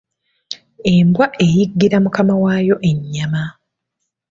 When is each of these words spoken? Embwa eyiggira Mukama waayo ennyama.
Embwa 0.95 1.27
eyiggira 1.43 1.97
Mukama 2.03 2.35
waayo 2.43 2.75
ennyama. 2.89 3.43